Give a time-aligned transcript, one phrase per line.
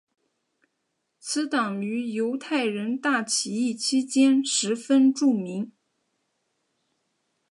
[1.19, 5.71] 此党于犹太人大起义期间十分著名。